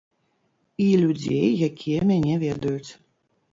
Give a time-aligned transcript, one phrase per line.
[0.85, 2.91] І людзей, якія мяне ведаюць.